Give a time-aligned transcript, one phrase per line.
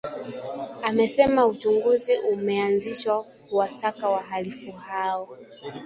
[0.83, 5.29] Amesema uchunguzi umeanzishwa kuwasaka wahalifu hao